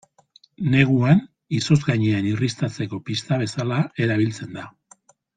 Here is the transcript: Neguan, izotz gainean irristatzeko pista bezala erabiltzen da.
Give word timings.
Neguan, 0.75 1.19
izotz 1.57 1.77
gainean 1.89 2.29
irristatzeko 2.31 2.99
pista 3.09 3.37
bezala 3.45 3.77
erabiltzen 4.07 4.57
da. 4.61 4.65